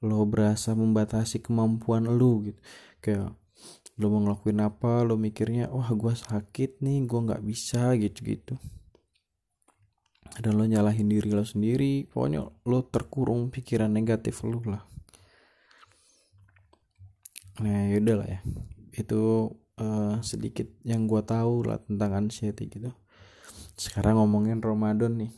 Lo 0.00 0.24
berasa 0.24 0.72
membatasi 0.72 1.44
kemampuan 1.44 2.08
lo 2.08 2.40
gitu. 2.40 2.60
Kayak 3.04 3.36
lo 4.00 4.12
mau 4.12 4.20
ngelakuin 4.24 4.60
apa 4.64 5.04
lo 5.04 5.20
mikirnya 5.20 5.72
wah 5.72 5.88
gue 5.88 6.12
sakit 6.12 6.84
nih 6.84 7.08
gue 7.08 7.20
nggak 7.20 7.40
bisa 7.40 7.96
gitu 7.96 8.20
gitu 8.28 8.54
dan 10.40 10.52
lo 10.56 10.64
nyalahin 10.68 11.08
diri 11.08 11.32
lo 11.32 11.44
sendiri 11.44 12.04
pokoknya 12.08 12.44
lo 12.44 12.78
terkurung 12.88 13.48
pikiran 13.48 13.88
negatif 13.88 14.44
lo 14.44 14.60
lah. 14.64 14.84
Nah 17.64 17.88
yaudah 17.92 18.16
lah 18.20 18.28
ya. 18.28 18.40
Itu 18.92 19.52
uh, 19.80 20.20
sedikit 20.20 20.68
yang 20.84 21.08
gue 21.08 21.22
tahu 21.24 21.68
lah 21.68 21.80
tentang 21.84 22.26
anxiety 22.26 22.68
gitu. 22.68 22.92
Sekarang 23.76 24.20
ngomongin 24.20 24.60
Ramadan 24.60 25.16
nih. 25.16 25.32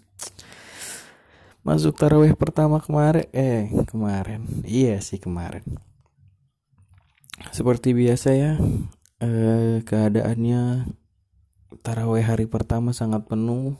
Masuk 1.67 1.99
taraweh 2.01 2.33
pertama 2.33 2.81
kemarin 2.81 3.29
eh 3.35 3.69
kemarin 3.93 4.41
iya 4.65 4.97
sih 5.05 5.21
kemarin 5.21 5.61
seperti 7.53 7.95
biasa 7.95 8.29
ya 8.35 8.53
eh, 9.23 9.83
keadaannya 9.83 10.91
taraweh 11.85 12.25
hari 12.25 12.47
pertama 12.49 12.97
sangat 12.97 13.27
penuh 13.29 13.79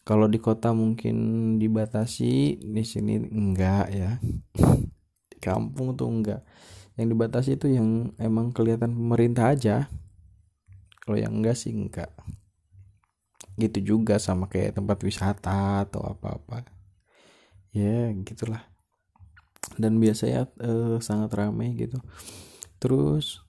kalau 0.00 0.26
di 0.26 0.40
kota 0.40 0.72
mungkin 0.72 1.16
dibatasi 1.60 2.58
di 2.60 2.84
sini 2.84 3.20
enggak 3.20 3.86
ya. 3.92 4.16
Di 5.28 5.36
kampung 5.38 5.94
tuh 5.94 6.08
enggak. 6.08 6.40
Yang 6.96 7.08
dibatasi 7.16 7.50
itu 7.60 7.66
yang 7.70 8.12
emang 8.16 8.50
kelihatan 8.50 8.96
pemerintah 8.96 9.52
aja. 9.52 9.86
Kalau 11.04 11.16
yang 11.20 11.40
enggak 11.40 11.56
sih 11.60 11.72
enggak. 11.76 12.10
Gitu 13.60 13.96
juga 13.96 14.16
sama 14.16 14.48
kayak 14.48 14.80
tempat 14.80 14.98
wisata 15.04 15.84
atau 15.84 16.00
apa-apa. 16.00 16.64
Ya 17.76 18.10
gitulah. 18.24 18.64
Dan 19.76 20.00
biasanya 20.00 20.48
eh, 20.64 20.96
sangat 21.04 21.30
ramai 21.36 21.76
gitu. 21.76 22.00
Terus 22.80 23.44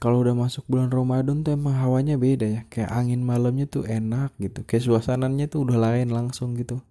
kalau 0.00 0.22
udah 0.24 0.34
masuk 0.34 0.66
bulan 0.66 0.90
Ramadan 0.90 1.44
tuh 1.44 1.54
emang 1.54 1.76
hawanya 1.76 2.18
beda 2.18 2.46
ya. 2.46 2.60
Kayak 2.72 2.90
angin 2.94 3.20
malamnya 3.22 3.66
tuh 3.68 3.86
enak 3.86 4.34
gitu. 4.40 4.64
Kayak 4.66 4.84
suasananya 4.90 5.46
tuh 5.48 5.68
udah 5.68 5.78
lain 5.78 6.10
langsung 6.10 6.56
gitu. 6.58 6.82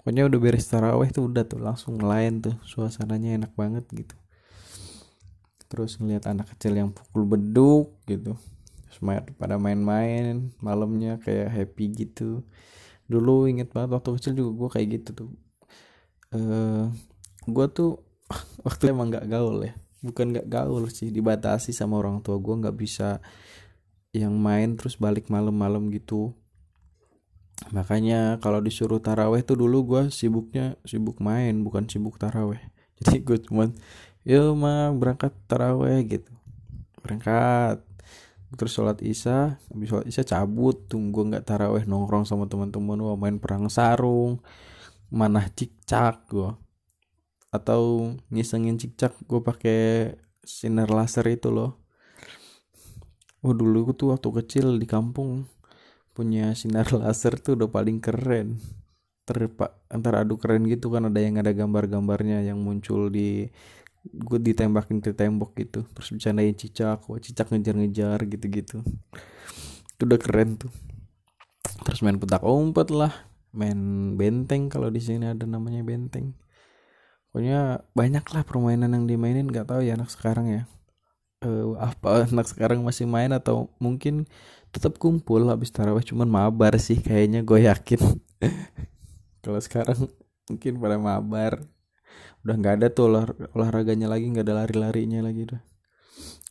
Pokoknya 0.00 0.26
udah 0.26 0.38
beres 0.42 0.66
taraweh 0.66 1.08
tuh 1.14 1.30
udah 1.30 1.44
tuh 1.46 1.60
langsung 1.62 2.00
lain 2.00 2.42
tuh. 2.42 2.56
Suasananya 2.66 3.38
enak 3.38 3.52
banget 3.54 3.84
gitu. 3.92 4.16
Terus 5.70 5.96
ngeliat 5.96 6.28
anak 6.28 6.52
kecil 6.56 6.76
yang 6.76 6.90
pukul 6.90 7.24
beduk 7.24 7.96
gitu. 8.04 8.36
Semuanya 8.92 9.24
pada 9.40 9.56
main-main 9.56 10.52
malamnya 10.60 11.22
kayak 11.22 11.48
happy 11.48 11.92
gitu. 11.94 12.44
Dulu 13.06 13.48
inget 13.48 13.72
banget 13.72 13.96
waktu 13.96 14.10
kecil 14.20 14.32
juga 14.36 14.50
gue 14.56 14.68
kayak 14.78 14.88
gitu 15.00 15.10
tuh. 15.14 15.30
Eh 16.32 16.40
uh, 16.40 16.84
gue 17.48 17.66
tuh 17.72 17.98
waktu 18.66 18.92
emang 18.94 19.12
gak 19.12 19.28
gaul 19.28 19.62
ya 19.62 19.74
bukan 20.02 20.34
nggak 20.34 20.50
gaul 20.50 20.90
sih 20.90 21.14
dibatasi 21.14 21.70
sama 21.70 22.02
orang 22.02 22.20
tua 22.20 22.36
gue 22.42 22.54
nggak 22.58 22.76
bisa 22.76 23.22
yang 24.12 24.36
main 24.36 24.76
terus 24.76 25.00
balik 25.00 25.32
malam-malam 25.32 25.88
gitu. 25.88 26.36
Makanya 27.72 28.42
kalau 28.42 28.60
disuruh 28.60 29.00
taraweh 29.00 29.40
tuh 29.46 29.56
dulu 29.56 29.78
gue 29.86 30.02
sibuknya 30.12 30.76
sibuk 30.84 31.22
main 31.22 31.62
bukan 31.64 31.88
sibuk 31.88 32.20
taraweh. 32.20 32.60
Jadi 33.00 33.24
gue 33.24 33.38
cuman 33.48 33.72
yo 34.26 34.52
mah 34.52 34.92
berangkat 34.92 35.32
taraweh 35.48 36.04
gitu. 36.04 36.32
Berangkat. 37.00 37.80
Terus 38.52 38.72
sholat 38.76 39.00
isya 39.00 39.56
habis 39.72 39.88
sholat 39.88 40.04
isya 40.04 40.28
cabut 40.28 40.84
tunggu 40.84 41.24
nggak 41.24 41.48
taraweh 41.48 41.88
nongkrong 41.88 42.28
sama 42.28 42.44
teman-teman 42.44 43.00
gue 43.00 43.16
main 43.16 43.36
perang 43.40 43.72
sarung 43.72 44.44
mana 45.08 45.48
cicak 45.48 46.28
gue 46.28 46.52
atau 47.52 48.16
ngisengin 48.32 48.80
cicak 48.80 49.12
gue 49.28 49.40
pakai 49.44 49.80
sinar 50.40 50.88
laser 50.88 51.28
itu 51.28 51.52
loh. 51.52 51.76
Oh 53.44 53.52
dulu 53.52 53.92
tuh 53.92 54.16
waktu 54.16 54.28
kecil 54.42 54.80
di 54.80 54.88
kampung 54.88 55.44
punya 56.16 56.56
sinar 56.56 56.88
laser 57.00 57.36
tuh 57.36 57.60
udah 57.60 57.68
paling 57.68 58.00
keren. 58.00 58.56
Terpak 59.28 59.86
antara 59.92 60.24
adu 60.24 60.40
keren 60.40 60.66
gitu 60.66 60.90
kan 60.90 61.06
ada 61.06 61.20
yang 61.20 61.38
ada 61.38 61.52
gambar-gambarnya 61.52 62.42
yang 62.42 62.58
muncul 62.58 63.12
di 63.12 63.52
gue 64.02 64.38
ditembakin 64.40 65.04
ke 65.04 65.12
tembok 65.12 65.52
gitu. 65.60 65.84
Terus 65.92 66.08
bercandain 66.16 66.56
cicak 66.56 67.04
wah 67.06 67.20
cicak 67.20 67.52
ngejar-ngejar 67.52 68.18
gitu-gitu. 68.32 68.80
Itu 69.92 70.02
udah 70.08 70.18
keren 70.18 70.56
tuh. 70.56 70.72
Terus 71.84 72.00
main 72.00 72.16
petak 72.16 72.42
umpet 72.42 72.88
lah 72.88 73.12
main 73.52 73.76
benteng 74.16 74.72
kalau 74.72 74.88
di 74.88 74.96
sini 75.04 75.28
ada 75.28 75.44
namanya 75.44 75.84
benteng 75.84 76.32
pokoknya 77.32 77.80
banyak 77.96 78.24
lah 78.28 78.44
permainan 78.44 78.92
yang 78.92 79.08
dimainin 79.08 79.48
nggak 79.48 79.72
tahu 79.72 79.80
ya 79.80 79.96
anak 79.96 80.12
sekarang 80.12 80.52
ya. 80.52 80.62
Uh, 81.42 81.74
apa 81.80 82.22
anak 82.30 82.46
sekarang 82.46 82.84
masih 82.84 83.08
main 83.08 83.32
atau 83.32 83.72
mungkin 83.80 84.28
tetap 84.70 85.00
kumpul 85.00 85.48
habis 85.48 85.72
tarawih 85.72 86.04
cuman 86.04 86.28
mabar 86.28 86.76
sih 86.76 87.00
kayaknya 87.00 87.40
gue 87.40 87.66
yakin. 87.66 88.00
Kalau 89.42 89.58
sekarang 89.58 90.12
mungkin 90.46 90.78
pada 90.78 91.00
mabar. 91.00 91.64
Udah 92.44 92.54
nggak 92.58 92.74
ada 92.78 92.86
tuh 92.92 93.08
olah, 93.08 93.24
olahraganya 93.56 94.12
lagi 94.12 94.28
nggak 94.28 94.44
ada 94.44 94.54
lari 94.62 94.74
larinya 94.76 95.20
lagi 95.24 95.48
udah. 95.48 95.62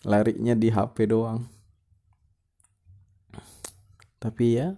Larinya 0.03 0.57
di 0.57 0.67
HP 0.73 1.07
doang. 1.07 1.45
Tapi 4.17 4.45
ya 4.57 4.73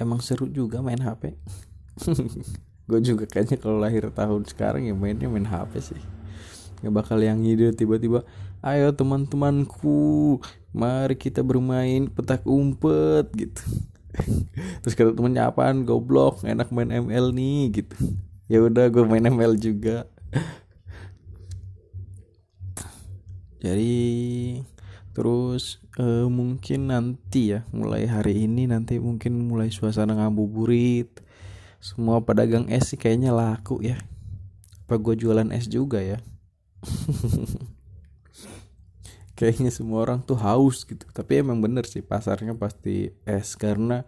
emang 0.00 0.24
seru 0.24 0.48
juga 0.48 0.80
main 0.80 0.98
HP 0.98 1.36
gue 2.90 2.98
juga 3.06 3.24
kayaknya 3.30 3.62
kalau 3.62 3.78
lahir 3.78 4.10
tahun 4.10 4.42
sekarang 4.50 4.82
ya 4.90 4.94
mainnya 4.98 5.30
main 5.30 5.46
HP 5.46 5.94
sih. 5.94 6.02
Nggak 6.82 6.94
bakal 6.98 7.22
yang 7.22 7.38
ide 7.46 7.70
tiba-tiba 7.70 8.26
ayo 8.66 8.90
teman-temanku 8.90 10.42
mari 10.74 11.14
kita 11.14 11.46
bermain 11.46 12.10
petak 12.10 12.42
umpet 12.42 13.30
gitu. 13.38 13.62
Terus 14.82 14.94
kata 14.98 15.14
temennya 15.14 15.46
apaan 15.54 15.86
goblok 15.86 16.42
enak 16.42 16.74
main 16.74 16.90
ML 16.90 17.30
nih 17.30 17.78
gitu. 17.78 18.18
Ya 18.50 18.58
udah 18.66 18.90
gue 18.90 19.06
main 19.06 19.22
ML 19.22 19.54
juga. 19.54 20.10
Jadi 23.60 23.94
terus 25.10 25.84
uh, 26.00 26.26
mungkin 26.32 26.88
nanti 26.88 27.52
ya 27.52 27.66
mulai 27.74 28.08
hari 28.08 28.48
ini 28.48 28.64
nanti 28.64 28.96
mungkin 28.96 29.36
mulai 29.50 29.68
suasana 29.68 30.16
ngabuburit 30.16 31.12
semua 31.80 32.20
pedagang 32.20 32.68
es 32.68 32.92
sih 32.92 33.00
kayaknya 33.00 33.32
laku 33.32 33.80
ya. 33.80 33.96
Apa 34.84 35.00
gue 35.00 35.16
jualan 35.16 35.48
es 35.48 35.64
juga 35.64 36.04
ya? 36.04 36.20
Kayaknya 39.40 39.72
semua 39.72 40.04
orang 40.04 40.20
tuh 40.20 40.36
haus 40.36 40.84
gitu. 40.84 41.08
Tapi 41.08 41.40
emang 41.40 41.64
bener 41.64 41.88
sih 41.88 42.04
pasarnya 42.04 42.52
pasti 42.52 43.16
es. 43.24 43.56
Karena 43.56 44.04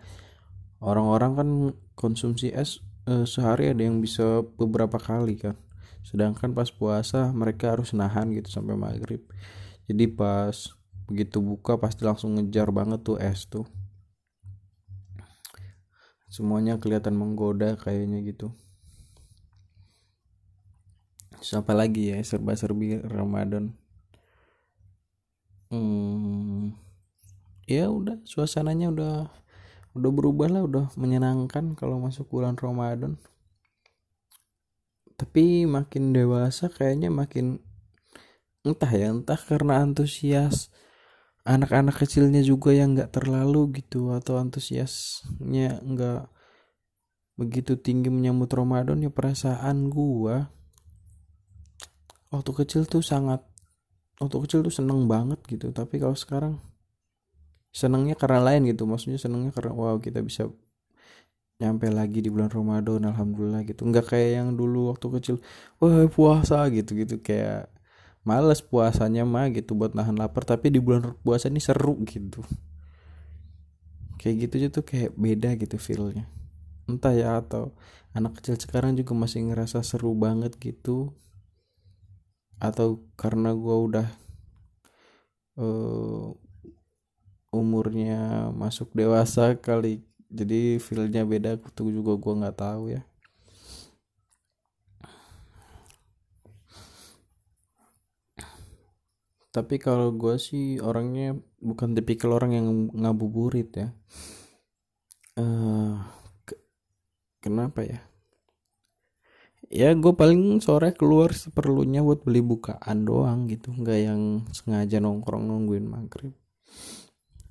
orang-orang 0.85 1.33
kan 1.33 1.49
konsumsi 1.97 2.53
es 2.53 2.85
eh, 3.09 3.25
sehari 3.25 3.73
ada 3.73 3.81
yang 3.81 4.05
bisa 4.05 4.45
beberapa 4.61 5.01
kali 5.01 5.41
kan. 5.41 5.57
Sedangkan 6.05 6.53
pas 6.53 6.69
puasa 6.69 7.33
mereka 7.33 7.73
harus 7.73 7.97
nahan 7.97 8.37
gitu 8.37 8.53
sampai 8.53 8.77
maghrib. 8.77 9.25
Jadi 9.89 10.13
pas 10.13 10.77
begitu 11.09 11.41
buka 11.41 11.81
pasti 11.81 12.05
langsung 12.05 12.37
ngejar 12.37 12.69
banget 12.69 13.01
tuh 13.01 13.17
es 13.17 13.49
tuh 13.49 13.65
semuanya 16.33 16.81
kelihatan 16.81 17.13
menggoda 17.13 17.77
kayaknya 17.77 18.25
gitu. 18.25 18.57
Siapa 21.45 21.77
lagi 21.77 22.09
ya 22.09 22.17
serba 22.25 22.57
serbi 22.57 22.97
Ramadan? 23.05 23.77
Hmm, 25.69 26.73
ya 27.69 27.93
udah 27.93 28.17
suasananya 28.25 28.89
udah 28.89 29.15
udah 29.93 30.11
berubah 30.13 30.49
lah 30.49 30.65
udah 30.65 30.89
menyenangkan 30.97 31.77
kalau 31.77 32.01
masuk 32.01 32.33
bulan 32.33 32.57
Ramadan. 32.57 33.21
Tapi 35.21 35.69
makin 35.69 36.17
dewasa 36.17 36.73
kayaknya 36.73 37.13
makin 37.13 37.61
entah 38.65 38.89
ya 38.89 39.13
entah 39.13 39.37
karena 39.37 39.85
antusias 39.85 40.73
anak-anak 41.43 41.99
kecilnya 41.99 42.41
juga 42.45 42.71
yang 42.71 42.95
nggak 42.95 43.19
terlalu 43.19 43.83
gitu 43.83 44.15
atau 44.15 44.39
antusiasnya 44.39 45.83
nggak 45.83 46.31
begitu 47.35 47.75
tinggi 47.81 48.13
menyambut 48.13 48.53
Ramadan 48.53 49.03
ya 49.03 49.11
perasaan 49.11 49.91
gua 49.91 50.53
waktu 52.31 52.51
kecil 52.65 52.87
tuh 52.87 53.03
sangat 53.03 53.43
waktu 54.23 54.37
kecil 54.47 54.61
tuh 54.63 54.75
seneng 54.75 55.11
banget 55.11 55.43
gitu. 55.51 55.75
Tapi 55.75 55.99
kalau 55.99 56.15
sekarang 56.15 56.63
senengnya 57.75 58.15
karena 58.15 58.41
lain 58.45 58.71
gitu. 58.71 58.87
Maksudnya 58.87 59.19
senengnya 59.19 59.51
karena 59.51 59.73
wow 59.75 59.99
kita 59.99 60.23
bisa 60.23 60.47
nyampe 61.59 61.87
lagi 61.91 62.19
di 62.23 62.31
bulan 62.31 62.51
Ramadan 62.51 63.09
alhamdulillah 63.11 63.67
gitu. 63.67 63.83
Nggak 63.89 64.15
kayak 64.15 64.31
yang 64.43 64.49
dulu 64.55 64.95
waktu 64.95 65.07
kecil 65.19 65.37
wah 65.83 66.07
puasa 66.07 66.69
gitu 66.71 66.95
gitu 66.95 67.19
kayak 67.19 67.72
males 68.23 68.63
puasanya 68.63 69.27
mah 69.27 69.51
gitu 69.51 69.75
buat 69.75 69.99
nahan 69.99 70.15
lapar 70.15 70.47
tapi 70.47 70.71
di 70.71 70.79
bulan 70.79 71.19
puasa 71.27 71.51
ini 71.51 71.59
seru 71.59 71.99
gitu. 72.07 72.43
Kayak 74.19 74.35
gitu 74.47 74.53
aja 74.63 74.69
tuh 74.71 74.85
kayak 74.87 75.11
beda 75.19 75.59
gitu 75.59 75.77
feelnya. 75.79 76.31
Entah 76.87 77.15
ya 77.15 77.43
atau 77.43 77.75
anak 78.15 78.39
kecil 78.39 78.55
sekarang 78.59 78.95
juga 78.95 79.15
masih 79.19 79.51
ngerasa 79.51 79.83
seru 79.83 80.15
banget 80.15 80.55
gitu. 80.63 81.11
Atau 82.63 83.03
karena 83.19 83.51
gue 83.51 83.77
udah 83.91 84.07
uh, 85.59 86.31
umurnya 87.53 88.49
masuk 88.57 88.95
dewasa 88.97 89.59
kali 89.61 90.01
jadi 90.33 90.81
feelnya 90.81 91.29
beda 91.29 91.61
tuh 91.77 91.93
juga 91.93 92.17
gue 92.17 92.33
nggak 92.41 92.57
tahu 92.57 92.97
ya 92.97 93.05
tapi 99.53 99.77
kalau 99.77 100.17
gue 100.17 100.41
sih 100.41 100.81
orangnya 100.81 101.37
bukan 101.61 101.93
tipikal 101.93 102.33
orang 102.41 102.57
yang 102.57 102.67
ngabuburit 102.89 103.69
ya. 103.77 103.89
Uh, 105.37 106.01
ke 106.49 106.57
kenapa 107.45 107.85
ya? 107.85 108.01
Ya 109.69 109.93
gue 109.93 110.13
paling 110.17 110.65
sore 110.65 110.97
keluar 110.97 111.37
seperlunya 111.37 112.01
buat 112.01 112.25
beli 112.25 112.41
bukaan 112.41 113.05
doang 113.05 113.45
gitu. 113.53 113.77
Nggak 113.77 113.99
yang 114.01 114.49
sengaja 114.57 115.05
nongkrong 115.05 115.45
nungguin 115.45 115.85
maghrib. 115.85 116.33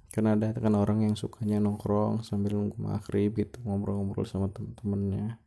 Karena 0.10 0.34
ada 0.34 0.58
kan 0.58 0.74
orang 0.74 1.06
yang 1.06 1.14
sukanya 1.14 1.62
nongkrong 1.62 2.26
sambil 2.26 2.58
nunggu 2.58 2.82
maghrib 2.82 3.30
gitu 3.38 3.62
ngobrol-ngobrol 3.62 4.26
sama 4.26 4.50
temen-temennya. 4.50 5.38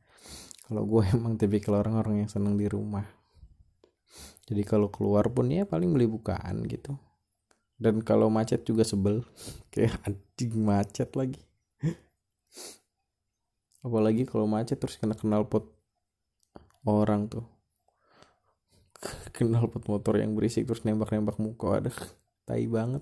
Kalau 0.70 0.86
gue 0.86 1.02
emang 1.18 1.34
tipikal 1.34 1.82
orang-orang 1.82 2.22
yang 2.22 2.30
seneng 2.30 2.54
di 2.54 2.70
rumah 2.70 3.23
jadi 4.44 4.62
kalau 4.62 4.92
keluar 4.92 5.24
pun 5.33 5.48
ya 5.48 5.64
paling 5.64 5.88
beli 5.88 6.04
bukaan 6.04 6.68
gitu. 6.68 7.00
Dan 7.80 8.04
kalau 8.04 8.28
macet 8.28 8.62
juga 8.68 8.85
sebel. 8.85 9.24
Kayak 9.72 9.96
anjing 10.04 10.54
macet 10.61 11.11
lagi. 11.16 11.40
Apalagi 13.87 14.28
kalau 14.28 14.44
macet 14.44 14.76
terus 14.76 15.00
kena 15.00 15.16
kenal 15.16 15.48
pot 15.48 15.72
orang 16.85 17.33
tuh. 17.33 17.44
Kenal 19.37 19.68
pot 19.68 19.85
motor 19.88 20.20
yang 20.20 20.37
berisik 20.37 20.68
terus 20.68 20.85
nembak-nembak 20.85 21.40
muka 21.40 21.80
ada 21.80 21.92
tai 22.44 22.68
banget. 22.68 23.00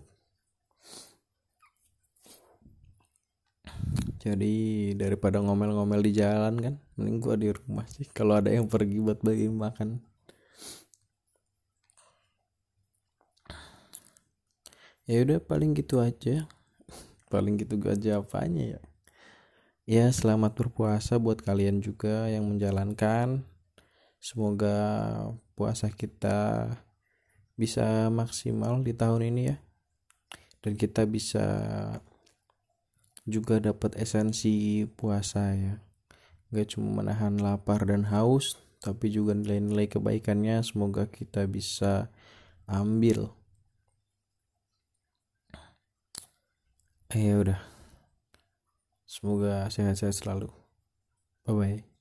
Jadi 4.22 4.94
daripada 4.94 5.42
ngomel-ngomel 5.42 5.98
di 5.98 6.14
jalan 6.14 6.54
kan 6.62 6.74
mending 6.94 7.18
gua 7.18 7.34
di 7.34 7.50
rumah 7.50 7.82
sih. 7.90 8.06
Kalau 8.06 8.38
ada 8.38 8.54
yang 8.54 8.70
pergi 8.70 9.02
buat 9.02 9.18
bagi 9.18 9.50
makan 9.50 10.11
ya 15.06 15.22
udah 15.22 15.38
paling 15.42 15.74
gitu 15.74 15.98
aja. 15.98 16.46
Paling 17.32 17.56
gitu 17.56 17.80
aja 17.88 18.20
apanya 18.20 18.76
ya? 18.76 18.80
Ya 19.88 20.06
selamat 20.12 20.52
berpuasa 20.52 21.16
buat 21.16 21.40
kalian 21.40 21.80
juga 21.80 22.28
yang 22.28 22.44
menjalankan. 22.46 23.42
Semoga 24.22 24.76
puasa 25.58 25.90
kita 25.90 26.70
bisa 27.56 28.12
maksimal 28.12 28.78
di 28.84 28.92
tahun 28.94 29.32
ini 29.32 29.42
ya. 29.50 29.56
Dan 30.62 30.78
kita 30.78 31.08
bisa 31.08 31.46
juga 33.26 33.58
dapat 33.58 33.98
esensi 33.98 34.86
puasa 34.86 35.56
ya. 35.56 35.74
Gak 36.52 36.76
cuma 36.76 37.02
menahan 37.02 37.40
lapar 37.40 37.88
dan 37.88 38.06
haus 38.12 38.60
tapi 38.82 39.14
juga 39.14 39.30
nilai-nilai 39.32 39.86
kebaikannya 39.86 40.58
semoga 40.66 41.06
kita 41.06 41.46
bisa 41.46 42.10
ambil 42.66 43.30
ya 47.18 47.34
udah. 47.42 47.60
Semoga 49.04 49.68
sehat-sehat 49.68 50.16
selalu. 50.16 50.48
Bye 51.44 51.54
bye 51.54 51.91